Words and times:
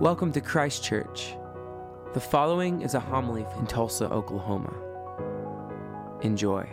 Welcome 0.00 0.32
to 0.32 0.40
Christ 0.40 0.82
Church. 0.82 1.36
The 2.14 2.20
following 2.20 2.80
is 2.80 2.94
a 2.94 3.00
homily 3.00 3.44
in 3.58 3.66
Tulsa, 3.66 4.10
Oklahoma. 4.10 4.72
Enjoy. 6.22 6.66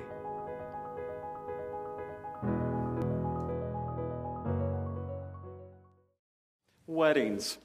Weddings. 6.85 7.57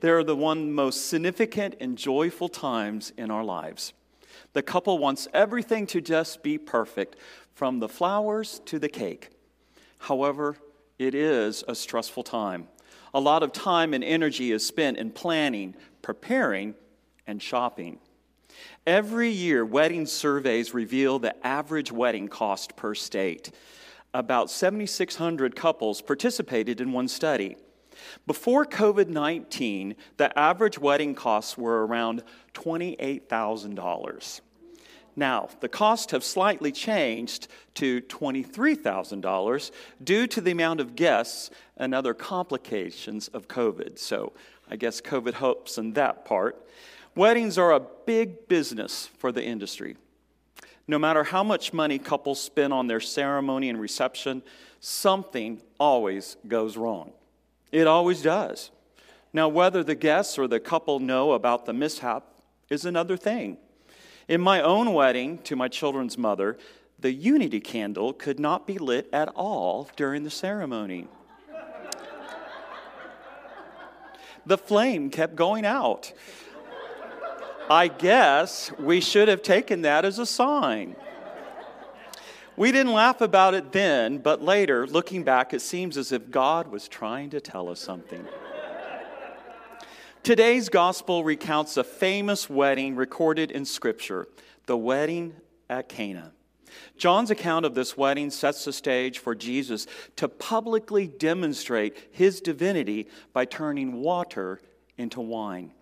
They're 0.00 0.22
the 0.22 0.36
one 0.36 0.74
most 0.74 1.08
significant 1.08 1.76
and 1.80 1.96
joyful 1.96 2.50
times 2.50 3.14
in 3.16 3.30
our 3.30 3.42
lives. 3.42 3.94
The 4.52 4.62
couple 4.62 4.98
wants 4.98 5.26
everything 5.32 5.86
to 5.86 6.02
just 6.02 6.42
be 6.42 6.58
perfect, 6.58 7.16
from 7.54 7.78
the 7.78 7.88
flowers 7.88 8.60
to 8.66 8.78
the 8.78 8.90
cake. 8.90 9.30
However, 10.00 10.58
it 10.98 11.14
is 11.14 11.64
a 11.66 11.74
stressful 11.74 12.24
time. 12.24 12.68
A 13.18 13.20
lot 13.20 13.42
of 13.42 13.50
time 13.50 13.94
and 13.94 14.04
energy 14.04 14.52
is 14.52 14.64
spent 14.64 14.96
in 14.96 15.10
planning, 15.10 15.74
preparing, 16.02 16.76
and 17.26 17.42
shopping. 17.42 17.98
Every 18.86 19.28
year, 19.28 19.64
wedding 19.64 20.06
surveys 20.06 20.72
reveal 20.72 21.18
the 21.18 21.34
average 21.44 21.90
wedding 21.90 22.28
cost 22.28 22.76
per 22.76 22.94
state. 22.94 23.50
About 24.14 24.52
7,600 24.52 25.56
couples 25.56 26.00
participated 26.00 26.80
in 26.80 26.92
one 26.92 27.08
study. 27.08 27.56
Before 28.24 28.64
COVID 28.64 29.08
19, 29.08 29.96
the 30.16 30.38
average 30.38 30.78
wedding 30.78 31.16
costs 31.16 31.58
were 31.58 31.84
around 31.88 32.22
$28,000. 32.54 34.40
Now, 35.18 35.48
the 35.58 35.68
costs 35.68 36.12
have 36.12 36.22
slightly 36.22 36.70
changed 36.70 37.48
to 37.74 38.00
$23,000 38.02 39.70
due 40.04 40.28
to 40.28 40.40
the 40.40 40.52
amount 40.52 40.78
of 40.78 40.94
guests 40.94 41.50
and 41.76 41.92
other 41.92 42.14
complications 42.14 43.26
of 43.26 43.48
COVID. 43.48 43.98
So, 43.98 44.32
I 44.70 44.76
guess 44.76 45.00
COVID 45.00 45.34
helps 45.34 45.76
in 45.76 45.94
that 45.94 46.24
part. 46.24 46.64
Weddings 47.16 47.58
are 47.58 47.72
a 47.72 47.80
big 47.80 48.46
business 48.46 49.06
for 49.18 49.32
the 49.32 49.42
industry. 49.42 49.96
No 50.86 51.00
matter 51.00 51.24
how 51.24 51.42
much 51.42 51.72
money 51.72 51.98
couples 51.98 52.40
spend 52.40 52.72
on 52.72 52.86
their 52.86 53.00
ceremony 53.00 53.70
and 53.70 53.80
reception, 53.80 54.40
something 54.78 55.60
always 55.80 56.36
goes 56.46 56.76
wrong. 56.76 57.10
It 57.72 57.88
always 57.88 58.22
does. 58.22 58.70
Now, 59.32 59.48
whether 59.48 59.82
the 59.82 59.96
guests 59.96 60.38
or 60.38 60.46
the 60.46 60.60
couple 60.60 61.00
know 61.00 61.32
about 61.32 61.66
the 61.66 61.72
mishap 61.72 62.22
is 62.70 62.84
another 62.84 63.16
thing. 63.16 63.58
In 64.28 64.42
my 64.42 64.60
own 64.60 64.92
wedding 64.92 65.38
to 65.44 65.56
my 65.56 65.68
children's 65.68 66.18
mother, 66.18 66.58
the 66.98 67.10
unity 67.10 67.60
candle 67.60 68.12
could 68.12 68.38
not 68.38 68.66
be 68.66 68.76
lit 68.76 69.08
at 69.10 69.28
all 69.28 69.88
during 69.96 70.22
the 70.22 70.30
ceremony. 70.30 71.08
the 74.44 74.58
flame 74.58 75.08
kept 75.08 75.34
going 75.34 75.64
out. 75.64 76.12
I 77.70 77.88
guess 77.88 78.70
we 78.78 79.00
should 79.00 79.28
have 79.28 79.42
taken 79.42 79.82
that 79.82 80.04
as 80.04 80.18
a 80.18 80.26
sign. 80.26 80.96
We 82.56 82.72
didn't 82.72 82.92
laugh 82.92 83.20
about 83.20 83.54
it 83.54 83.72
then, 83.72 84.18
but 84.18 84.42
later, 84.42 84.86
looking 84.86 85.22
back, 85.22 85.54
it 85.54 85.60
seems 85.60 85.96
as 85.96 86.12
if 86.12 86.30
God 86.30 86.68
was 86.68 86.88
trying 86.88 87.30
to 87.30 87.40
tell 87.40 87.68
us 87.68 87.78
something. 87.78 88.26
Today's 90.28 90.68
gospel 90.68 91.24
recounts 91.24 91.78
a 91.78 91.82
famous 91.84 92.50
wedding 92.50 92.96
recorded 92.96 93.50
in 93.50 93.64
Scripture, 93.64 94.28
the 94.66 94.76
wedding 94.76 95.32
at 95.70 95.88
Cana. 95.88 96.32
John's 96.98 97.30
account 97.30 97.64
of 97.64 97.74
this 97.74 97.96
wedding 97.96 98.28
sets 98.28 98.66
the 98.66 98.74
stage 98.74 99.20
for 99.20 99.34
Jesus 99.34 99.86
to 100.16 100.28
publicly 100.28 101.06
demonstrate 101.06 101.96
his 102.10 102.42
divinity 102.42 103.08
by 103.32 103.46
turning 103.46 104.02
water 104.02 104.60
into 104.98 105.22
wine. 105.22 105.72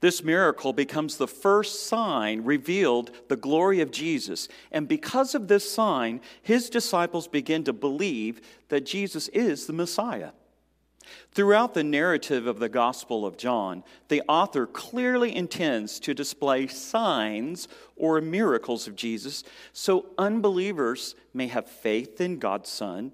This 0.00 0.24
miracle 0.24 0.72
becomes 0.72 1.18
the 1.18 1.28
first 1.28 1.86
sign 1.86 2.44
revealed 2.44 3.10
the 3.28 3.36
glory 3.36 3.82
of 3.82 3.90
Jesus. 3.90 4.48
And 4.72 4.88
because 4.88 5.34
of 5.34 5.48
this 5.48 5.70
sign, 5.70 6.22
his 6.40 6.70
disciples 6.70 7.28
begin 7.28 7.62
to 7.64 7.74
believe 7.74 8.40
that 8.70 8.86
Jesus 8.86 9.28
is 9.28 9.66
the 9.66 9.74
Messiah. 9.74 10.30
Throughout 11.32 11.74
the 11.74 11.84
narrative 11.84 12.46
of 12.46 12.58
the 12.58 12.68
Gospel 12.68 13.26
of 13.26 13.36
John, 13.36 13.82
the 14.08 14.22
author 14.28 14.66
clearly 14.66 15.34
intends 15.34 15.98
to 16.00 16.14
display 16.14 16.66
signs 16.66 17.68
or 17.96 18.20
miracles 18.20 18.86
of 18.86 18.96
Jesus 18.96 19.44
so 19.72 20.06
unbelievers 20.16 21.14
may 21.32 21.48
have 21.48 21.68
faith 21.68 22.20
in 22.20 22.38
God's 22.38 22.70
Son 22.70 23.12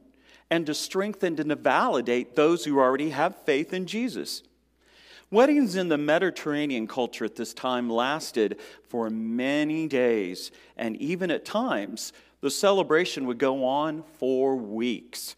and 0.50 0.66
to 0.66 0.74
strengthen 0.74 1.38
and 1.38 1.48
to 1.48 1.56
validate 1.56 2.34
those 2.34 2.64
who 2.64 2.78
already 2.78 3.10
have 3.10 3.36
faith 3.44 3.72
in 3.72 3.86
Jesus. 3.86 4.42
Weddings 5.30 5.76
in 5.76 5.88
the 5.88 5.96
Mediterranean 5.96 6.88
culture 6.88 7.24
at 7.24 7.36
this 7.36 7.54
time 7.54 7.88
lasted 7.88 8.58
for 8.88 9.08
many 9.08 9.86
days, 9.86 10.50
and 10.76 10.96
even 10.96 11.30
at 11.30 11.44
times, 11.44 12.12
the 12.40 12.50
celebration 12.50 13.26
would 13.26 13.38
go 13.38 13.64
on 13.64 14.02
for 14.18 14.56
weeks. 14.56 15.36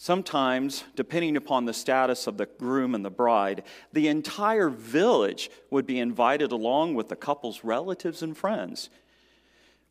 Sometimes, 0.00 0.84
depending 0.94 1.36
upon 1.36 1.64
the 1.64 1.74
status 1.74 2.28
of 2.28 2.36
the 2.36 2.46
groom 2.46 2.94
and 2.94 3.04
the 3.04 3.10
bride, 3.10 3.64
the 3.92 4.06
entire 4.06 4.70
village 4.70 5.50
would 5.70 5.86
be 5.86 5.98
invited 5.98 6.52
along 6.52 6.94
with 6.94 7.08
the 7.08 7.16
couple's 7.16 7.64
relatives 7.64 8.22
and 8.22 8.36
friends. 8.36 8.90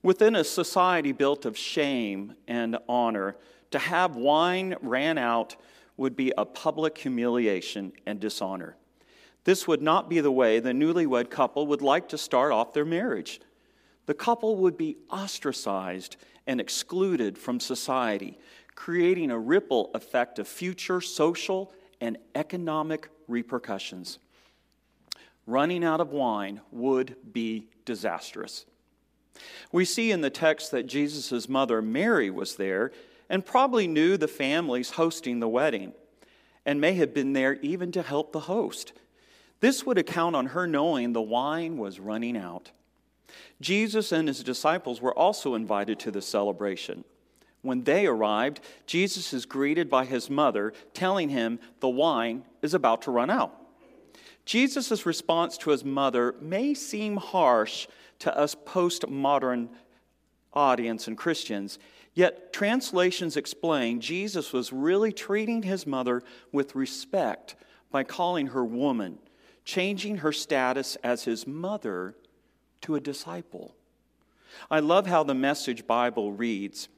Within 0.01 0.33
a 0.33 0.45
society 0.45 1.11
built 1.11 1.45
of 1.45 1.57
shame 1.57 2.35
and 2.47 2.77
honor, 2.87 3.35
to 3.71 3.79
have 3.79 4.15
wine 4.15 4.77
ran 4.81 5.17
out 5.17 5.57
would 5.97 6.15
be 6.15 6.31
a 6.37 6.45
public 6.45 6.97
humiliation 6.97 7.91
and 8.05 8.21
dishonor. 8.21 8.77
This 9.43 9.67
would 9.67 9.81
not 9.81 10.09
be 10.09 10.21
the 10.21 10.31
way 10.31 10.61
the 10.61 10.71
newlywed 10.71 11.29
couple 11.29 11.67
would 11.67 11.81
like 11.81 12.07
to 12.07 12.17
start 12.17 12.53
off 12.53 12.71
their 12.71 12.85
marriage. 12.85 13.41
The 14.05 14.13
couple 14.13 14.55
would 14.55 14.77
be 14.77 14.95
ostracized 15.11 16.15
and 16.47 16.61
excluded 16.61 17.37
from 17.37 17.59
society 17.59 18.37
creating 18.77 19.31
a 19.31 19.39
ripple 19.39 19.89
effect 19.95 20.37
of 20.37 20.47
future 20.47 21.01
social 21.01 21.73
and 21.99 22.15
economic 22.35 23.09
repercussions. 23.27 24.19
Running 25.47 25.83
out 25.83 25.99
of 25.99 26.11
wine 26.11 26.61
would 26.71 27.15
be 27.33 27.67
disastrous. 27.85 28.65
We 29.71 29.83
see 29.83 30.11
in 30.11 30.21
the 30.21 30.29
text 30.29 30.69
that 30.71 30.85
Jesus' 30.85 31.49
mother, 31.49 31.81
Mary, 31.81 32.29
was 32.29 32.55
there 32.55 32.91
and 33.29 33.43
probably 33.43 33.87
knew 33.87 34.15
the 34.15 34.27
families 34.27 34.91
hosting 34.91 35.39
the 35.39 35.49
wedding 35.49 35.93
and 36.63 36.79
may 36.79 36.93
have 36.93 37.15
been 37.15 37.33
there 37.33 37.55
even 37.55 37.91
to 37.93 38.03
help 38.03 38.31
the 38.31 38.41
host. 38.41 38.93
This 39.59 39.87
would 39.87 39.97
account 39.97 40.35
on 40.35 40.45
her 40.47 40.67
knowing 40.67 41.13
the 41.13 41.21
wine 41.21 41.77
was 41.77 41.99
running 41.99 42.37
out. 42.37 42.69
Jesus 43.59 44.11
and 44.11 44.27
his 44.27 44.43
disciples 44.43 45.01
were 45.01 45.17
also 45.17 45.55
invited 45.55 45.99
to 46.01 46.11
the 46.11 46.21
celebration. 46.21 47.03
When 47.61 47.83
they 47.83 48.05
arrived, 48.05 48.61
Jesus 48.85 49.33
is 49.33 49.45
greeted 49.45 49.89
by 49.89 50.05
his 50.05 50.29
mother, 50.29 50.73
telling 50.93 51.29
him 51.29 51.59
the 51.79 51.89
wine 51.89 52.43
is 52.61 52.73
about 52.73 53.01
to 53.03 53.11
run 53.11 53.29
out. 53.29 53.55
Jesus' 54.45 55.05
response 55.05 55.57
to 55.57 55.71
his 55.71 55.83
mother 55.83 56.35
may 56.39 56.73
seem 56.73 57.17
harsh 57.17 57.87
to 58.19 58.35
us 58.37 58.55
postmodern 58.55 59.69
audience 60.53 61.07
and 61.07 61.17
Christians, 61.17 61.77
yet 62.13 62.53
translations 62.53 63.35
explain 63.37 63.99
Jesus 63.99 64.53
was 64.53 64.71
really 64.73 65.11
treating 65.11 65.63
his 65.63 65.85
mother 65.85 66.23
with 66.51 66.75
respect 66.75 67.55
by 67.91 68.03
calling 68.03 68.47
her 68.47 68.65
woman, 68.65 69.19
changing 69.65 70.17
her 70.17 70.31
status 70.31 70.95
as 71.03 71.25
his 71.25 71.45
mother 71.45 72.15
to 72.81 72.95
a 72.95 73.01
disciple. 73.01 73.75
I 74.71 74.79
love 74.79 75.07
how 75.07 75.23
the 75.23 75.35
Message 75.35 75.85
Bible 75.85 76.31
reads. 76.31 76.89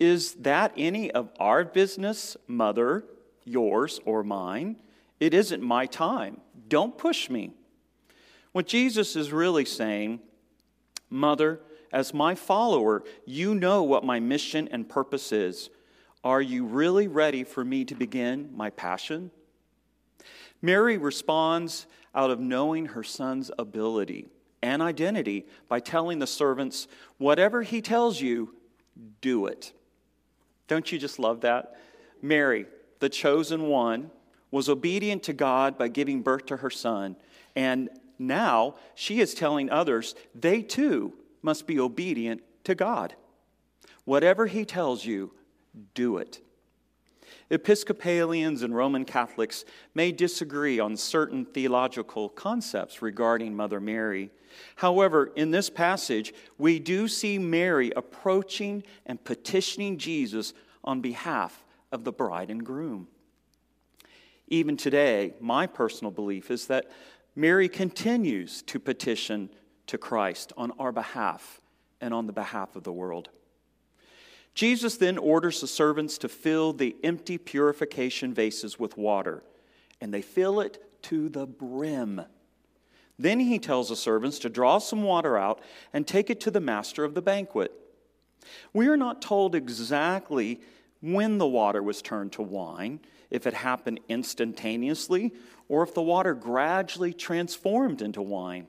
Is 0.00 0.34
that 0.36 0.72
any 0.76 1.10
of 1.10 1.30
our 1.38 1.62
business, 1.64 2.36
mother, 2.48 3.04
yours, 3.44 4.00
or 4.06 4.24
mine? 4.24 4.80
It 5.20 5.34
isn't 5.34 5.62
my 5.62 5.84
time. 5.84 6.40
Don't 6.68 6.96
push 6.96 7.28
me. 7.28 7.52
What 8.52 8.66
Jesus 8.66 9.14
is 9.14 9.30
really 9.30 9.66
saying, 9.66 10.20
Mother, 11.10 11.60
as 11.92 12.14
my 12.14 12.34
follower, 12.34 13.02
you 13.26 13.54
know 13.54 13.82
what 13.82 14.04
my 14.04 14.20
mission 14.20 14.68
and 14.70 14.88
purpose 14.88 15.32
is. 15.32 15.68
Are 16.22 16.40
you 16.40 16.64
really 16.64 17.08
ready 17.08 17.44
for 17.44 17.64
me 17.64 17.84
to 17.84 17.94
begin 17.94 18.50
my 18.54 18.70
passion? 18.70 19.30
Mary 20.62 20.96
responds 20.96 21.86
out 22.14 22.30
of 22.30 22.38
knowing 22.40 22.86
her 22.86 23.02
son's 23.02 23.50
ability 23.58 24.28
and 24.62 24.82
identity 24.82 25.46
by 25.68 25.80
telling 25.80 26.18
the 26.18 26.26
servants, 26.26 26.86
Whatever 27.18 27.62
he 27.62 27.82
tells 27.82 28.20
you, 28.20 28.54
do 29.20 29.46
it. 29.46 29.72
Don't 30.70 30.92
you 30.92 31.00
just 31.00 31.18
love 31.18 31.40
that? 31.40 31.74
Mary, 32.22 32.64
the 33.00 33.08
chosen 33.08 33.66
one, 33.66 34.08
was 34.52 34.68
obedient 34.68 35.24
to 35.24 35.32
God 35.32 35.76
by 35.76 35.88
giving 35.88 36.22
birth 36.22 36.46
to 36.46 36.58
her 36.58 36.70
son. 36.70 37.16
And 37.56 37.90
now 38.20 38.76
she 38.94 39.18
is 39.18 39.34
telling 39.34 39.68
others 39.68 40.14
they 40.32 40.62
too 40.62 41.14
must 41.42 41.66
be 41.66 41.80
obedient 41.80 42.42
to 42.62 42.76
God. 42.76 43.16
Whatever 44.04 44.46
he 44.46 44.64
tells 44.64 45.04
you, 45.04 45.32
do 45.94 46.18
it. 46.18 46.40
Episcopalians 47.50 48.62
and 48.62 48.72
Roman 48.72 49.04
Catholics 49.04 49.64
may 49.92 50.12
disagree 50.12 50.78
on 50.78 50.96
certain 50.96 51.46
theological 51.46 52.28
concepts 52.28 53.02
regarding 53.02 53.56
Mother 53.56 53.80
Mary. 53.80 54.30
However, 54.76 55.32
in 55.36 55.50
this 55.50 55.70
passage, 55.70 56.32
we 56.58 56.78
do 56.78 57.08
see 57.08 57.38
Mary 57.38 57.92
approaching 57.94 58.82
and 59.06 59.22
petitioning 59.22 59.98
Jesus 59.98 60.52
on 60.84 61.00
behalf 61.00 61.64
of 61.92 62.04
the 62.04 62.12
bride 62.12 62.50
and 62.50 62.64
groom. 62.64 63.08
Even 64.48 64.76
today, 64.76 65.34
my 65.40 65.66
personal 65.66 66.10
belief 66.10 66.50
is 66.50 66.66
that 66.66 66.90
Mary 67.36 67.68
continues 67.68 68.62
to 68.62 68.80
petition 68.80 69.50
to 69.86 69.98
Christ 69.98 70.52
on 70.56 70.72
our 70.78 70.92
behalf 70.92 71.60
and 72.00 72.12
on 72.12 72.26
the 72.26 72.32
behalf 72.32 72.76
of 72.76 72.82
the 72.82 72.92
world. 72.92 73.28
Jesus 74.54 74.96
then 74.96 75.16
orders 75.16 75.60
the 75.60 75.68
servants 75.68 76.18
to 76.18 76.28
fill 76.28 76.72
the 76.72 76.96
empty 77.04 77.38
purification 77.38 78.34
vases 78.34 78.78
with 78.78 78.96
water, 78.96 79.44
and 80.00 80.12
they 80.12 80.22
fill 80.22 80.60
it 80.60 81.02
to 81.02 81.28
the 81.28 81.46
brim. 81.46 82.20
Then 83.20 83.40
he 83.40 83.58
tells 83.58 83.90
the 83.90 83.96
servants 83.96 84.38
to 84.38 84.48
draw 84.48 84.78
some 84.78 85.02
water 85.02 85.36
out 85.36 85.60
and 85.92 86.06
take 86.06 86.30
it 86.30 86.40
to 86.40 86.50
the 86.50 86.58
master 86.58 87.04
of 87.04 87.12
the 87.12 87.20
banquet. 87.20 87.70
We 88.72 88.88
are 88.88 88.96
not 88.96 89.20
told 89.20 89.54
exactly 89.54 90.62
when 91.02 91.36
the 91.36 91.46
water 91.46 91.82
was 91.82 92.00
turned 92.00 92.32
to 92.32 92.42
wine, 92.42 92.98
if 93.30 93.46
it 93.46 93.52
happened 93.52 94.00
instantaneously, 94.08 95.34
or 95.68 95.82
if 95.82 95.92
the 95.92 96.00
water 96.00 96.32
gradually 96.32 97.12
transformed 97.12 98.00
into 98.00 98.22
wine. 98.22 98.66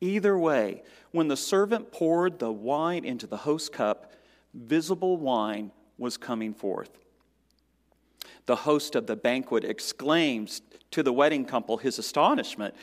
Either 0.00 0.38
way, 0.38 0.84
when 1.10 1.26
the 1.26 1.36
servant 1.36 1.90
poured 1.90 2.38
the 2.38 2.52
wine 2.52 3.04
into 3.04 3.26
the 3.26 3.38
host 3.38 3.72
cup, 3.72 4.12
visible 4.54 5.16
wine 5.16 5.72
was 5.98 6.16
coming 6.16 6.54
forth. 6.54 6.90
The 8.46 8.56
host 8.56 8.94
of 8.94 9.08
the 9.08 9.16
banquet 9.16 9.64
exclaims 9.64 10.62
to 10.92 11.02
the 11.02 11.12
wedding 11.12 11.44
couple 11.44 11.78
his 11.78 11.98
astonishment. 11.98 12.74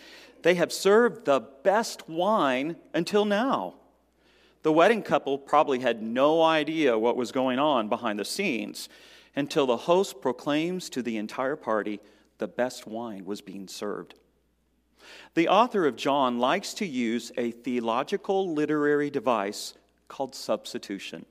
They 0.42 0.56
have 0.56 0.72
served 0.72 1.26
the 1.26 1.42
best 1.64 2.08
wine 2.10 2.78
until 2.94 3.26
now. 3.26 3.76
The 4.64 4.72
wedding 4.74 5.04
couple 5.04 5.38
probably 5.38 5.80
had 5.80 6.02
no 6.02 6.42
idea 6.42 6.98
what 6.98 7.16
was 7.16 7.32
going 7.32 7.60
on 7.60 7.88
behind 7.88 8.20
the 8.20 8.26
scenes 8.26 8.90
until 9.36 9.66
the 9.66 9.78
host 9.78 10.22
proclaims 10.22 10.90
to 10.90 11.02
the 11.02 11.18
entire 11.18 11.56
party 11.56 12.00
the 12.40 12.48
best 12.48 12.88
wine 12.88 13.26
was 13.26 13.42
being 13.42 13.68
served. 13.68 14.16
The 15.34 15.48
author 15.48 15.86
of 15.86 15.96
John 15.96 16.40
likes 16.40 16.74
to 16.76 16.86
use 16.86 17.32
a 17.38 17.52
theological 17.52 18.54
literary 18.54 19.10
device 19.10 19.74
called 20.08 20.36
substitution. 20.36 21.26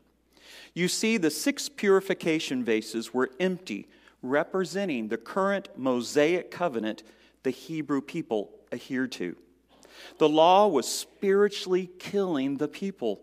You 0.75 0.89
see, 0.89 1.17
the 1.17 1.31
six 1.31 1.69
purification 1.69 2.65
vases 2.65 3.13
were 3.13 3.31
empty, 3.39 3.89
representing 4.23 5.09
the 5.09 5.17
current 5.17 5.69
Mosaic 5.77 6.51
covenant 6.51 7.03
the 7.43 7.51
Hebrew 7.51 8.01
people 8.01 8.58
adhered 8.73 9.13
to. 9.13 9.37
The 10.19 10.29
law 10.29 10.69
was 10.69 10.89
spiritually 10.89 11.91
killing 11.99 12.57
the 12.57 12.69
people. 12.69 13.21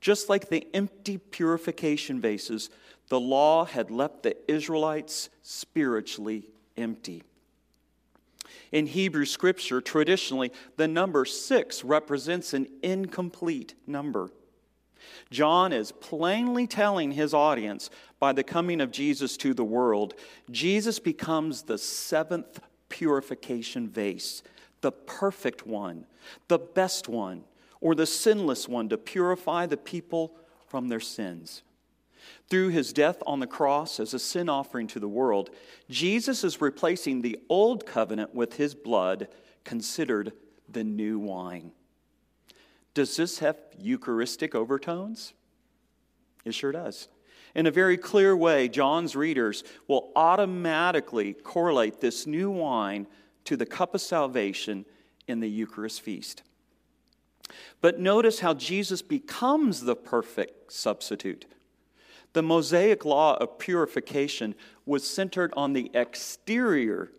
Just 0.00 0.28
like 0.28 0.48
the 0.48 0.66
empty 0.74 1.18
purification 1.18 2.20
vases, 2.20 2.70
the 3.08 3.20
law 3.20 3.64
had 3.64 3.90
left 3.90 4.22
the 4.22 4.36
Israelites 4.50 5.30
spiritually 5.42 6.48
empty. 6.76 7.22
In 8.72 8.86
Hebrew 8.86 9.24
scripture, 9.24 9.80
traditionally, 9.80 10.52
the 10.76 10.88
number 10.88 11.24
six 11.24 11.84
represents 11.84 12.52
an 12.52 12.66
incomplete 12.82 13.74
number. 13.86 14.30
John 15.30 15.72
is 15.72 15.92
plainly 15.92 16.66
telling 16.66 17.12
his 17.12 17.32
audience 17.32 17.90
by 18.18 18.32
the 18.32 18.44
coming 18.44 18.80
of 18.80 18.90
Jesus 18.90 19.36
to 19.38 19.54
the 19.54 19.64
world, 19.64 20.14
Jesus 20.50 20.98
becomes 20.98 21.62
the 21.62 21.78
seventh 21.78 22.60
purification 22.88 23.88
vase, 23.88 24.42
the 24.80 24.92
perfect 24.92 25.66
one, 25.66 26.06
the 26.48 26.58
best 26.58 27.08
one, 27.08 27.44
or 27.80 27.94
the 27.94 28.06
sinless 28.06 28.68
one 28.68 28.88
to 28.88 28.98
purify 28.98 29.66
the 29.66 29.76
people 29.76 30.32
from 30.66 30.88
their 30.88 31.00
sins. 31.00 31.62
Through 32.48 32.68
his 32.68 32.92
death 32.92 33.22
on 33.26 33.40
the 33.40 33.46
cross 33.46 34.00
as 34.00 34.14
a 34.14 34.18
sin 34.18 34.48
offering 34.48 34.86
to 34.88 35.00
the 35.00 35.08
world, 35.08 35.50
Jesus 35.90 36.44
is 36.44 36.60
replacing 36.60 37.22
the 37.22 37.38
old 37.48 37.86
covenant 37.86 38.34
with 38.34 38.56
his 38.56 38.74
blood, 38.74 39.28
considered 39.64 40.32
the 40.68 40.84
new 40.84 41.18
wine. 41.18 41.72
Does 42.94 43.16
this 43.16 43.40
have 43.40 43.56
Eucharistic 43.78 44.54
overtones? 44.54 45.34
It 46.44 46.54
sure 46.54 46.72
does. 46.72 47.08
In 47.54 47.66
a 47.66 47.70
very 47.70 47.96
clear 47.96 48.36
way, 48.36 48.68
John's 48.68 49.16
readers 49.16 49.64
will 49.88 50.10
automatically 50.14 51.32
correlate 51.32 52.00
this 52.00 52.26
new 52.26 52.50
wine 52.50 53.06
to 53.46 53.56
the 53.56 53.66
cup 53.66 53.94
of 53.94 54.00
salvation 54.00 54.84
in 55.26 55.40
the 55.40 55.48
Eucharist 55.48 56.00
feast. 56.00 56.42
But 57.80 57.98
notice 57.98 58.40
how 58.40 58.54
Jesus 58.54 59.02
becomes 59.02 59.82
the 59.82 59.96
perfect 59.96 60.72
substitute. 60.72 61.46
The 62.32 62.42
Mosaic 62.42 63.04
law 63.04 63.36
of 63.36 63.58
purification 63.58 64.54
was 64.84 65.08
centered 65.08 65.52
on 65.56 65.72
the 65.72 65.90
exterior 65.94 67.10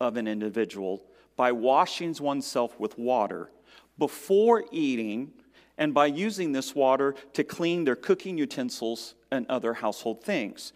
of 0.00 0.16
an 0.16 0.26
individual 0.26 1.04
by 1.36 1.52
washing 1.52 2.14
oneself 2.20 2.78
with 2.78 2.98
water 2.98 3.50
before 3.98 4.64
eating 4.70 5.32
and 5.78 5.92
by 5.92 6.06
using 6.06 6.52
this 6.52 6.74
water 6.74 7.14
to 7.32 7.44
clean 7.44 7.84
their 7.84 7.96
cooking 7.96 8.38
utensils 8.38 9.14
and 9.30 9.46
other 9.48 9.74
household 9.74 10.22
things. 10.22 10.72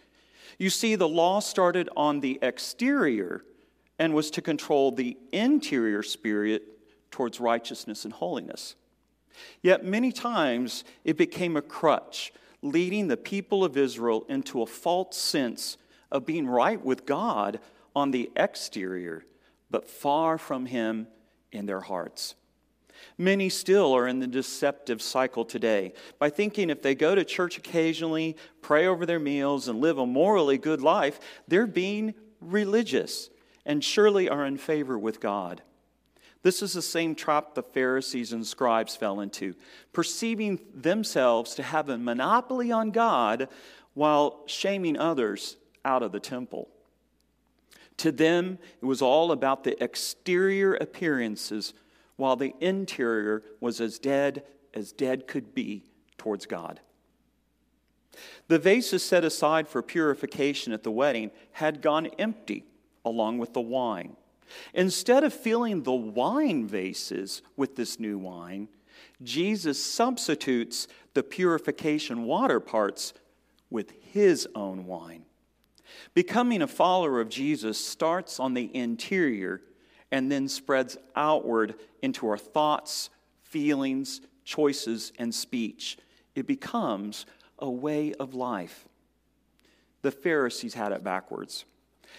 You 0.59 0.71
see, 0.71 0.95
the 0.95 1.09
law 1.09 1.41
started 1.41 1.89
on 1.97 2.21
the 2.21 2.39
exterior 2.43 3.45
and 3.99 4.15
was 4.15 4.31
to 4.33 4.43
control 4.43 4.91
the 4.91 5.17
interior 5.33 6.03
spirit 6.03 6.63
towards 7.11 7.41
righteousness 7.41 8.05
and 8.05 8.13
holiness. 8.13 8.75
Yet 9.63 9.85
many 9.85 10.13
times 10.13 10.85
it 11.05 11.17
became 11.17 11.57
a 11.57 11.63
crutch, 11.63 12.33
leading 12.63 13.09
the 13.09 13.17
people 13.17 13.65
of 13.65 13.77
Israel 13.77 14.25
into 14.29 14.63
a 14.63 14.67
false 14.67 15.17
sense 15.17 15.77
of 16.11 16.27
being 16.27 16.47
right 16.47 16.83
with 16.83 17.07
God 17.07 17.61
on 17.95 18.11
the 18.11 18.31
exterior, 18.37 19.25
but 19.71 19.89
far 19.89 20.39
from 20.39 20.67
Him 20.67 21.07
in 21.53 21.67
their 21.67 21.81
hearts. 21.81 22.35
Many 23.19 23.51
still 23.51 23.95
are 23.95 24.09
in 24.09 24.21
the 24.21 24.27
deceptive 24.27 25.03
cycle 25.03 25.45
today 25.45 25.93
by 26.19 26.31
thinking 26.31 26.71
if 26.71 26.83
they 26.83 26.95
go 26.95 27.15
to 27.15 27.25
church 27.25 27.59
occasionally, 27.59 28.37
pray 28.63 28.87
over 28.87 29.05
their 29.05 29.19
meals, 29.19 29.69
and 29.69 29.81
live 29.81 29.99
a 29.99 30.07
morally 30.07 30.59
good 30.59 30.81
life, 30.81 31.21
they're 31.47 31.67
being 31.67 32.15
religious 32.41 33.31
and 33.67 33.85
surely 33.85 34.29
are 34.29 34.47
in 34.47 34.57
favor 34.57 34.99
with 34.99 35.21
God. 35.21 35.61
This 36.43 36.63
is 36.63 36.73
the 36.73 36.83
same 36.83 37.17
trap 37.17 37.55
the 37.55 37.63
Pharisees 37.63 38.33
and 38.33 38.47
scribes 38.47 38.95
fell 38.95 39.21
into, 39.21 39.55
perceiving 39.93 40.61
themselves 40.73 41.57
to 41.57 41.63
have 41.65 41.89
a 41.89 41.99
monopoly 41.99 42.71
on 42.71 42.93
God 42.93 43.49
while 43.95 44.45
shaming 44.47 44.97
others 44.97 45.57
out 45.85 46.05
of 46.05 46.13
the 46.13 46.21
temple. 46.21 46.69
To 47.99 48.13
them, 48.13 48.59
it 48.81 48.85
was 48.85 49.03
all 49.03 49.33
about 49.33 49.65
the 49.65 49.83
exterior 49.83 50.75
appearances 50.75 51.75
while 52.15 52.37
the 52.37 52.55
interior 52.61 53.43
was 53.61 53.81
as 53.81 53.99
dead 53.99 54.45
as 54.73 54.93
dead 54.93 55.27
could 55.27 55.55
be 55.55 55.83
towards 56.19 56.47
God. 56.47 56.81
The 58.47 58.59
vases 58.59 59.03
set 59.03 59.25
aside 59.25 59.67
for 59.67 59.83
purification 59.83 60.73
at 60.73 60.85
the 60.85 60.91
wedding 60.91 61.33
had 61.53 61.83
gone 61.83 62.07
empty 62.19 62.65
along 63.07 63.39
with 63.39 63.55
the 63.55 63.61
wine. 63.61 64.17
Instead 64.75 65.25
of 65.25 65.33
filling 65.33 65.83
the 65.83 65.93
wine 65.93 66.67
vases 66.67 67.41
with 67.57 67.77
this 67.77 67.99
new 67.99 68.19
wine, 68.19 68.69
Jesus 69.23 69.83
substitutes 69.83 70.89
the 71.15 71.23
purification 71.23 72.25
water 72.25 72.61
parts 72.61 73.15
with 73.71 73.93
his 74.13 74.47
own 74.55 74.87
wine. 74.87 75.25
Becoming 76.15 76.63
a 76.63 76.67
follower 76.67 77.21
of 77.21 77.29
Jesus 77.29 77.83
starts 77.83 78.39
on 78.39 78.55
the 78.55 78.75
interior 78.75 79.63
and 80.11 80.31
then 80.31 80.49
spreads 80.49 80.97
outward 81.15 81.75
into 82.03 82.29
our 82.29 82.39
thoughts, 82.39 83.11
feelings, 83.43 84.21
choices, 84.45 85.13
and 85.19 85.35
speech. 85.35 85.99
It 86.35 86.47
becomes 86.47 87.27
a 87.59 87.71
way 87.71 88.13
of 88.15 88.35
life. 88.35 88.87
The 90.03 90.11
Pharisees 90.11 90.75
had 90.75 90.93
it 90.93 91.03
backwards. 91.03 91.65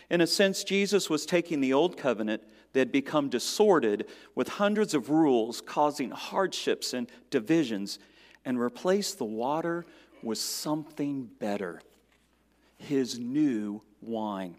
In 0.09 0.21
a 0.21 0.27
sense, 0.27 0.63
Jesus 0.63 1.09
was 1.09 1.25
taking 1.25 1.61
the 1.61 1.73
old 1.73 1.97
covenant 1.97 2.43
that 2.73 2.79
had 2.79 2.91
become 2.91 3.29
disordered 3.29 4.05
with 4.35 4.47
hundreds 4.47 4.93
of 4.93 5.09
rules 5.09 5.61
causing 5.61 6.11
hardships 6.11 6.93
and 6.93 7.09
divisions 7.29 7.99
and 8.45 8.59
replaced 8.59 9.17
the 9.17 9.25
water 9.25 9.85
with 10.23 10.37
something 10.37 11.29
better 11.39 11.81
his 12.77 13.17
new 13.17 13.81
wine. 14.01 14.55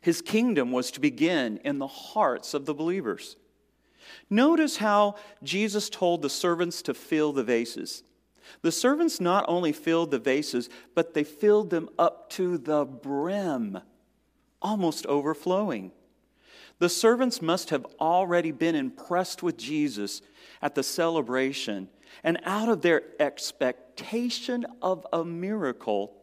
His 0.00 0.22
kingdom 0.22 0.72
was 0.72 0.90
to 0.92 1.00
begin 1.00 1.58
in 1.64 1.78
the 1.78 1.86
hearts 1.86 2.54
of 2.54 2.66
the 2.66 2.74
believers. 2.74 3.36
Notice 4.30 4.78
how 4.78 5.16
Jesus 5.42 5.90
told 5.90 6.22
the 6.22 6.30
servants 6.30 6.82
to 6.82 6.94
fill 6.94 7.32
the 7.32 7.44
vases. 7.44 8.02
The 8.62 8.72
servants 8.72 9.20
not 9.20 9.44
only 9.48 9.72
filled 9.72 10.10
the 10.10 10.18
vases, 10.18 10.68
but 10.94 11.14
they 11.14 11.24
filled 11.24 11.70
them 11.70 11.88
up 11.98 12.30
to 12.30 12.58
the 12.58 12.84
brim, 12.84 13.80
almost 14.60 15.06
overflowing. 15.06 15.92
The 16.78 16.88
servants 16.88 17.42
must 17.42 17.70
have 17.70 17.86
already 18.00 18.52
been 18.52 18.74
impressed 18.74 19.42
with 19.42 19.56
Jesus 19.56 20.22
at 20.62 20.74
the 20.74 20.82
celebration, 20.82 21.88
and 22.22 22.38
out 22.44 22.68
of 22.68 22.82
their 22.82 23.02
expectation 23.20 24.64
of 24.80 25.06
a 25.12 25.24
miracle, 25.24 26.14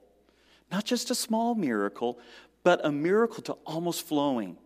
not 0.72 0.86
just 0.86 1.12
a 1.12 1.16
small 1.16 1.56
miracle, 1.56 2.20
but 2.64 2.86
a 2.86 2.92
miracle 2.92 3.44
to 3.44 3.54
almost 3.66 4.08
flowing. 4.08 4.58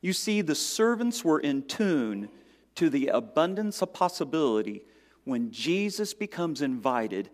You 0.00 0.12
see, 0.12 0.40
the 0.40 0.54
servants 0.54 1.24
were 1.24 1.40
in 1.40 1.62
tune 1.62 2.28
to 2.74 2.90
the 2.90 3.08
abundance 3.08 3.82
of 3.82 3.92
possibility 3.92 4.82
when 5.26 5.50
Jesus 5.50 6.14
becomes 6.14 6.62
invited 6.62 7.28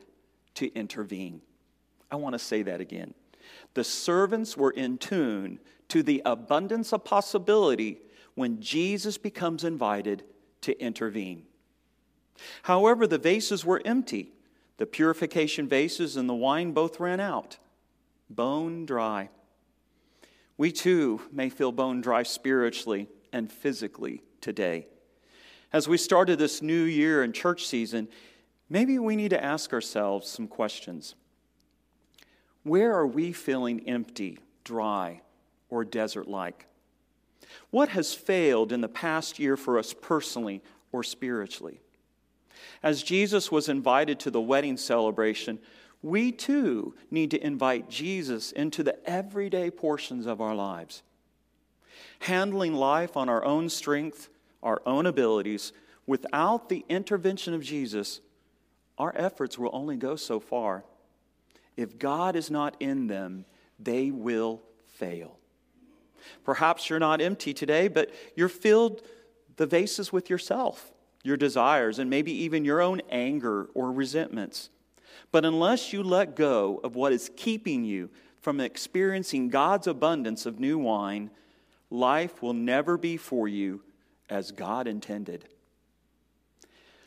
to 0.55 0.73
intervene. 0.75 1.43
I 2.11 2.17
want 2.17 2.33
to 2.33 2.39
say 2.39 2.63
that 2.63 2.81
again. 2.81 3.13
The 3.75 3.85
servants 3.85 4.57
were 4.57 4.71
in 4.71 4.97
tune 4.97 5.61
to 5.89 6.03
the 6.03 6.23
abundance 6.25 6.95
of 6.95 7.05
possibility 7.05 7.99
when 8.35 8.61
Jesus 8.61 9.19
becomes 9.19 9.63
invited 9.63 10.25
to 10.63 10.79
intervene. 10.81 11.45
However, 12.63 13.07
the 13.07 13.19
vases 13.19 13.63
were 13.63 13.83
empty. 13.85 14.33
The 14.79 14.87
purification 14.87 15.69
vases 15.69 16.17
and 16.17 16.29
the 16.29 16.35
wine 16.35 16.73
both 16.73 16.99
ran 16.99 17.21
out, 17.21 17.59
bone 18.31 18.87
dry. 18.87 19.29
We 20.57 20.73
too 20.73 21.21
may 21.31 21.51
feel 21.51 21.73
bone 21.73 22.01
dry 22.01 22.23
spiritually 22.23 23.09
and 23.35 23.53
physically 23.53 24.23
today. 24.41 24.87
As 25.73 25.88
we 25.88 25.97
started 25.97 26.38
this 26.38 26.61
new 26.61 26.83
year 26.83 27.23
and 27.23 27.35
church 27.35 27.67
season, 27.67 28.09
maybe 28.69 28.99
we 28.99 29.17
need 29.17 29.31
to 29.31 29.43
ask 29.43 29.73
ourselves 29.73 30.29
some 30.29 30.47
questions. 30.47 31.14
Where 32.62 32.95
are 32.95 33.07
we 33.07 33.33
feeling 33.33 33.88
empty, 33.88 34.38
dry, 34.64 35.23
or 35.71 35.85
desert 35.85 36.29
like? 36.29 36.67
What 37.71 37.91
has 37.91 38.14
failed 38.14 38.71
in 38.71 38.83
the 38.83 38.88
past 38.88 39.38
year 39.38 39.57
for 39.57 39.79
us 39.79 39.95
personally 39.95 40.62
or 40.93 41.02
spiritually? 41.02 41.81
As 42.83 43.02
Jesus 43.02 43.50
was 43.50 43.69
invited 43.69 44.21
to 44.21 44.31
the 44.31 44.41
wedding 44.41 44.76
celebration, 44.76 45.59
we 46.02 46.33
too 46.33 46.95
need 47.11 47.31
to 47.31 47.45
invite 47.45 47.88
Jesus 47.88 48.52
into 48.52 48.83
the 48.83 48.99
everyday 49.09 49.71
portions 49.71 50.26
of 50.26 50.41
our 50.41 50.55
lives. 50.55 51.02
Handling 52.21 52.75
life 52.75 53.17
on 53.17 53.29
our 53.29 53.45
own 53.45 53.69
strength, 53.69 54.29
our 54.62 54.81
own 54.87 55.07
abilities, 55.07 55.73
without 56.07 56.69
the 56.69 56.85
intervention 56.88 57.54
of 57.54 57.62
Jesus, 57.62 58.21
our 58.99 59.12
efforts 59.16 59.59
will 59.59 59.71
only 59.73 59.97
go 59.97 60.16
so 60.16 60.38
far. 60.40 60.85
If 61.76 61.99
God 61.99 62.37
is 62.37 62.50
not 62.50 62.76
in 62.81 63.07
them, 63.07 63.45
they 63.78 64.11
will 64.11 64.62
fail. 64.87 65.38
Perhaps 66.45 66.88
you're 66.88 66.99
not 66.99 67.21
empty 67.21 67.52
today, 67.52 67.88
but 67.88 68.11
you're 68.37 68.49
filled 68.49 69.02
the 69.57 69.66
vases 69.66 70.12
with 70.12 70.31
yourself, 70.31 70.92
your 71.25 71.37
desires, 71.37 71.99
and 71.99 72.09
maybe 72.09 72.33
even 72.33 72.64
your 72.64 72.81
own 72.81 73.00
anger 73.11 73.69
or 73.75 73.90
resentments. 73.90 74.71
But 75.31 75.45
unless 75.45 75.92
you 75.92 76.02
let 76.02 76.37
go 76.37 76.81
of 76.85 76.95
what 76.95 77.12
is 77.12 77.31
keeping 77.37 77.85
you 77.85 78.11
from 78.40 78.61
experiencing 78.61 79.49
God's 79.49 79.87
abundance 79.87 80.47
of 80.47 80.61
new 80.61 80.78
wine, 80.78 81.31
life 81.90 82.42
will 82.42 82.54
never 82.54 82.97
be 82.97 83.16
for 83.16 83.49
you 83.49 83.83
as 84.33 84.51
God 84.51 84.89
intended. 84.89 85.45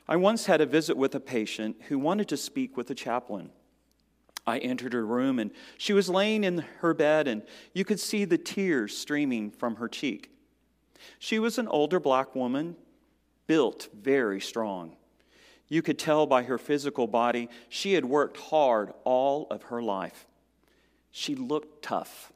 I 0.07 0.15
once 0.15 0.45
had 0.45 0.61
a 0.61 0.67
visit 0.67 0.95
with 0.95 1.15
a 1.15 1.19
patient 1.19 1.77
who 1.87 1.97
wanted 1.97 2.29
to 2.29 2.37
speak 2.37 2.77
with 2.77 2.89
a 2.91 2.95
chaplain. 2.95 3.49
I 4.45 4.59
entered 4.59 4.93
her 4.93 5.05
room 5.05 5.39
and 5.39 5.49
she 5.79 5.91
was 5.91 6.07
laying 6.07 6.43
in 6.43 6.59
her 6.81 6.93
bed, 6.93 7.27
and 7.27 7.41
you 7.73 7.83
could 7.83 7.99
see 7.99 8.25
the 8.25 8.37
tears 8.37 8.95
streaming 8.95 9.49
from 9.49 9.77
her 9.77 9.89
cheek. 9.89 10.29
She 11.17 11.39
was 11.39 11.57
an 11.57 11.67
older 11.67 11.99
black 11.99 12.35
woman, 12.35 12.75
built 13.47 13.89
very 13.99 14.39
strong. 14.39 14.95
You 15.67 15.81
could 15.81 15.97
tell 15.97 16.27
by 16.27 16.43
her 16.43 16.59
physical 16.59 17.07
body 17.07 17.49
she 17.69 17.93
had 17.93 18.05
worked 18.05 18.37
hard 18.37 18.93
all 19.03 19.47
of 19.49 19.63
her 19.63 19.81
life. 19.81 20.27
She 21.09 21.33
looked 21.33 21.81
tough, 21.81 22.31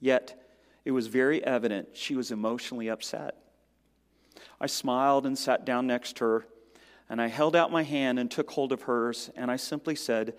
yet 0.00 0.42
it 0.86 0.92
was 0.92 1.08
very 1.08 1.44
evident 1.44 1.88
she 1.92 2.16
was 2.16 2.30
emotionally 2.30 2.88
upset. 2.88 3.36
I 4.60 4.66
smiled 4.66 5.26
and 5.26 5.38
sat 5.38 5.64
down 5.64 5.86
next 5.86 6.16
to 6.16 6.24
her, 6.24 6.46
and 7.08 7.20
I 7.20 7.28
held 7.28 7.56
out 7.56 7.72
my 7.72 7.82
hand 7.82 8.18
and 8.18 8.30
took 8.30 8.50
hold 8.50 8.72
of 8.72 8.82
hers, 8.82 9.30
and 9.36 9.50
I 9.50 9.56
simply 9.56 9.94
said, 9.94 10.34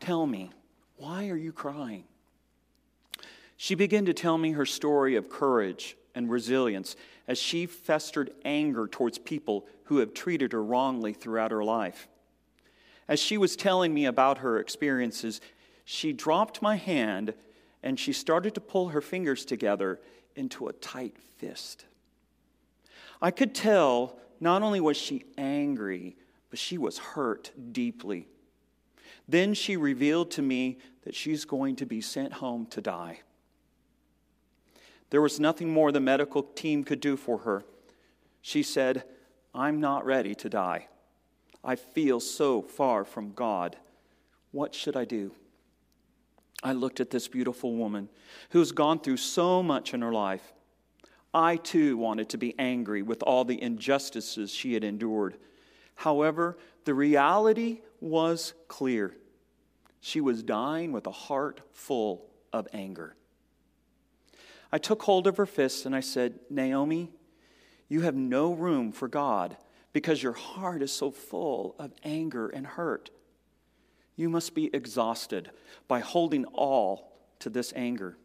Tell 0.00 0.26
me, 0.26 0.50
why 0.96 1.28
are 1.28 1.36
you 1.36 1.52
crying? 1.52 2.04
She 3.56 3.74
began 3.74 4.04
to 4.06 4.14
tell 4.14 4.38
me 4.38 4.52
her 4.52 4.66
story 4.66 5.16
of 5.16 5.28
courage 5.28 5.96
and 6.14 6.30
resilience 6.30 6.96
as 7.26 7.38
she 7.38 7.66
festered 7.66 8.32
anger 8.44 8.86
towards 8.86 9.18
people 9.18 9.66
who 9.84 9.98
have 9.98 10.14
treated 10.14 10.52
her 10.52 10.62
wrongly 10.62 11.12
throughout 11.12 11.50
her 11.50 11.64
life. 11.64 12.08
As 13.08 13.20
she 13.20 13.36
was 13.36 13.56
telling 13.56 13.92
me 13.92 14.06
about 14.06 14.38
her 14.38 14.58
experiences, 14.58 15.40
she 15.84 16.12
dropped 16.12 16.62
my 16.62 16.76
hand 16.76 17.34
and 17.82 18.00
she 18.00 18.12
started 18.12 18.54
to 18.54 18.60
pull 18.60 18.88
her 18.88 19.00
fingers 19.00 19.44
together 19.44 20.00
into 20.34 20.68
a 20.68 20.72
tight 20.72 21.16
fist. 21.38 21.84
I 23.24 23.30
could 23.30 23.54
tell 23.54 24.18
not 24.38 24.60
only 24.60 24.82
was 24.82 24.98
she 24.98 25.24
angry, 25.38 26.14
but 26.50 26.58
she 26.58 26.76
was 26.76 26.98
hurt 26.98 27.52
deeply. 27.72 28.28
Then 29.26 29.54
she 29.54 29.78
revealed 29.78 30.30
to 30.32 30.42
me 30.42 30.76
that 31.04 31.14
she's 31.14 31.46
going 31.46 31.76
to 31.76 31.86
be 31.86 32.02
sent 32.02 32.34
home 32.34 32.66
to 32.66 32.82
die. 32.82 33.20
There 35.08 35.22
was 35.22 35.40
nothing 35.40 35.72
more 35.72 35.90
the 35.90 36.00
medical 36.00 36.42
team 36.42 36.84
could 36.84 37.00
do 37.00 37.16
for 37.16 37.38
her. 37.38 37.64
She 38.42 38.62
said, 38.62 39.04
I'm 39.54 39.80
not 39.80 40.04
ready 40.04 40.34
to 40.34 40.50
die. 40.50 40.88
I 41.64 41.76
feel 41.76 42.20
so 42.20 42.60
far 42.60 43.06
from 43.06 43.32
God. 43.32 43.76
What 44.50 44.74
should 44.74 44.98
I 44.98 45.06
do? 45.06 45.32
I 46.62 46.74
looked 46.74 47.00
at 47.00 47.08
this 47.08 47.26
beautiful 47.26 47.74
woman 47.74 48.10
who's 48.50 48.72
gone 48.72 49.00
through 49.00 49.16
so 49.16 49.62
much 49.62 49.94
in 49.94 50.02
her 50.02 50.12
life. 50.12 50.52
I 51.34 51.56
too 51.56 51.96
wanted 51.96 52.28
to 52.30 52.38
be 52.38 52.54
angry 52.58 53.02
with 53.02 53.22
all 53.24 53.44
the 53.44 53.60
injustices 53.60 54.52
she 54.52 54.74
had 54.74 54.84
endured. 54.84 55.36
However, 55.96 56.56
the 56.84 56.94
reality 56.94 57.80
was 58.00 58.54
clear. 58.68 59.16
She 60.00 60.20
was 60.20 60.42
dying 60.42 60.92
with 60.92 61.06
a 61.06 61.12
heart 61.12 61.60
full 61.72 62.26
of 62.52 62.68
anger. 62.72 63.16
I 64.70 64.78
took 64.78 65.02
hold 65.02 65.26
of 65.26 65.36
her 65.36 65.46
fists 65.46 65.86
and 65.86 65.94
I 65.94 66.00
said, 66.00 66.38
Naomi, 66.50 67.10
you 67.88 68.02
have 68.02 68.14
no 68.14 68.52
room 68.52 68.92
for 68.92 69.08
God 69.08 69.56
because 69.92 70.22
your 70.22 70.32
heart 70.32 70.82
is 70.82 70.92
so 70.92 71.10
full 71.10 71.74
of 71.78 71.92
anger 72.04 72.48
and 72.48 72.66
hurt. 72.66 73.10
You 74.16 74.28
must 74.28 74.54
be 74.54 74.70
exhausted 74.74 75.50
by 75.88 76.00
holding 76.00 76.44
all 76.46 77.12
to 77.40 77.50
this 77.50 77.72
anger. 77.74 78.16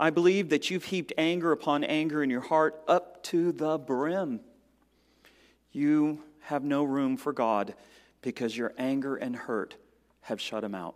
I 0.00 0.08
believe 0.08 0.48
that 0.48 0.70
you've 0.70 0.84
heaped 0.84 1.12
anger 1.18 1.52
upon 1.52 1.84
anger 1.84 2.22
in 2.22 2.30
your 2.30 2.40
heart 2.40 2.80
up 2.88 3.22
to 3.24 3.52
the 3.52 3.76
brim. 3.76 4.40
You 5.72 6.24
have 6.44 6.64
no 6.64 6.84
room 6.84 7.18
for 7.18 7.34
God 7.34 7.74
because 8.22 8.56
your 8.56 8.72
anger 8.78 9.16
and 9.16 9.36
hurt 9.36 9.76
have 10.22 10.40
shut 10.40 10.64
him 10.64 10.74
out. 10.74 10.94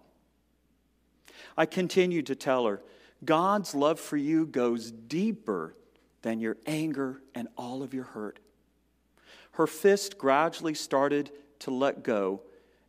I 1.54 1.66
continued 1.66 2.24
to 2.26 2.34
tell 2.34 2.64
her 2.64 2.80
God's 3.22 3.74
love 3.74 4.00
for 4.00 4.16
you 4.16 4.46
goes 4.46 4.90
deeper 4.90 5.74
than 6.22 6.40
your 6.40 6.56
anger 6.66 7.20
and 7.34 7.48
all 7.58 7.82
of 7.82 7.92
your 7.92 8.04
hurt. 8.04 8.38
Her 9.52 9.66
fist 9.66 10.16
gradually 10.16 10.74
started 10.74 11.30
to 11.60 11.70
let 11.70 12.02
go, 12.02 12.40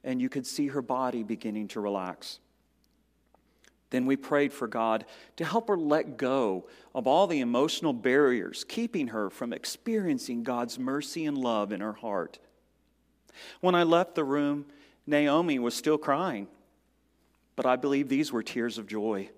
and 0.01 0.21
you 0.21 0.29
could 0.29 0.47
see 0.47 0.67
her 0.67 0.81
body 0.81 1.23
beginning 1.23 1.67
to 1.69 1.81
relax. 1.81 2.39
Then 3.95 4.05
we 4.05 4.17
prayed 4.17 4.51
for 4.51 4.67
God 4.67 5.05
to 5.37 5.45
help 5.45 5.69
her 5.69 5.77
let 5.77 6.17
go 6.17 6.67
of 6.93 7.07
all 7.07 7.27
the 7.27 7.39
emotional 7.39 7.93
barriers 7.93 8.65
keeping 8.67 9.07
her 9.07 9.29
from 9.29 9.53
experiencing 9.53 10.43
God's 10.43 10.77
mercy 10.77 11.25
and 11.25 11.37
love 11.37 11.71
in 11.71 11.79
her 11.79 11.93
heart. 11.93 12.39
When 13.61 13.73
I 13.73 13.83
left 13.83 14.15
the 14.15 14.25
room, 14.25 14.65
Naomi 15.07 15.59
was 15.59 15.75
still 15.75 15.97
crying, 15.97 16.49
but 17.55 17.65
I 17.65 17.77
believe 17.77 18.09
these 18.09 18.33
were 18.33 18.43
tears 18.43 18.77
of 18.77 18.85
joy. 18.85 19.29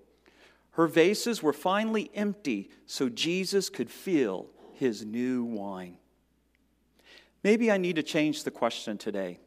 Her 0.72 0.88
vases 0.88 1.40
were 1.40 1.52
finally 1.52 2.10
empty 2.12 2.68
so 2.84 3.08
Jesus 3.08 3.68
could 3.68 3.92
feel 3.92 4.46
his 4.72 5.04
new 5.04 5.44
wine. 5.44 5.98
Maybe 7.44 7.70
I 7.70 7.76
need 7.76 7.94
to 7.94 8.02
change 8.02 8.42
the 8.42 8.50
question 8.50 8.98
today. 8.98 9.38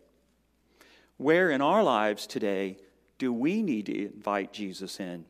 Where 1.17 1.51
in 1.51 1.59
our 1.59 1.83
lives 1.83 2.25
today 2.27 2.77
do 3.21 3.31
we 3.31 3.61
need 3.61 3.85
to 3.85 4.05
invite 4.05 4.51
Jesus 4.51 4.99
in? 4.99 5.25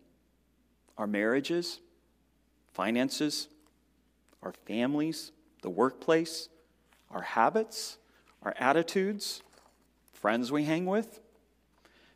Our 0.98 1.07
marriages, 1.07 1.81
finances, 2.71 3.50
our 4.41 4.53
families, 4.65 5.33
the 5.62 5.69
workplace, 5.69 6.48
our 7.10 7.21
habits, 7.21 7.98
our 8.43 8.55
attitudes, 8.57 9.41
friends 10.13 10.53
we 10.53 10.63
hang 10.63 10.86
with. 10.86 11.19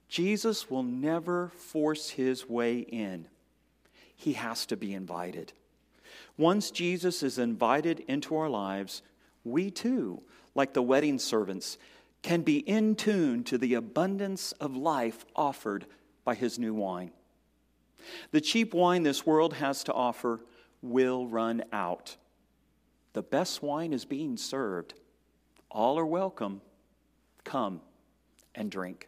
Jesus 0.08 0.70
will 0.70 0.84
never 0.84 1.50
force 1.58 2.12
his 2.12 2.48
way 2.48 2.79
in. 2.79 3.27
He 4.15 4.32
has 4.32 4.65
to 4.67 4.77
be 4.77 4.94
invited. 4.94 5.51
Once 6.38 6.72
Jesus 6.72 7.22
is 7.22 7.38
invited 7.38 8.00
into 8.08 8.38
our 8.38 8.48
lives, 8.48 9.01
we 9.44 9.72
too, 9.72 10.22
like 10.55 10.74
the 10.74 10.82
wedding 10.82 11.20
servants, 11.20 11.77
can 12.25 12.41
be 12.41 12.58
in 12.58 12.96
tune 12.96 13.44
to 13.44 13.55
the 13.55 13.75
abundance 13.75 14.51
of 14.53 14.75
life 14.75 15.24
offered 15.36 15.86
by 16.24 16.34
his 16.34 16.58
new 16.58 16.74
wine. 16.74 17.12
The 18.32 18.41
cheap 18.41 18.74
wine 18.74 19.03
this 19.03 19.27
world 19.27 19.53
has 19.53 19.84
to 19.84 19.94
offer 19.94 20.39
will 20.82 21.27
run 21.27 21.63
out. 21.72 22.17
The 23.13 23.22
best 23.22 23.62
wine 23.62 23.94
is 23.94 24.05
being 24.05 24.38
served. 24.38 24.96
All 25.70 26.00
are 26.00 26.05
welcome. 26.05 26.62
Come 27.44 27.79
and 28.55 28.72
drink. 28.72 29.08